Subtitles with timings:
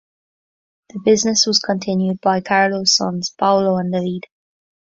[0.89, 4.23] The business was continued by Carlo's sons Paolo and Davide.